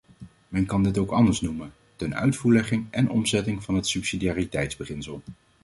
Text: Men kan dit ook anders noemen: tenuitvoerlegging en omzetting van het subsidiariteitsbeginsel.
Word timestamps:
Men 0.47 0.65
kan 0.65 0.83
dit 0.83 0.97
ook 0.97 1.09
anders 1.11 1.41
noemen: 1.41 1.73
tenuitvoerlegging 1.95 2.85
en 2.89 3.09
omzetting 3.09 3.63
van 3.63 3.75
het 3.75 3.87
subsidiariteitsbeginsel. 3.87 5.21